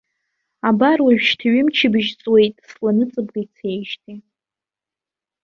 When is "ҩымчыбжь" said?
1.53-2.11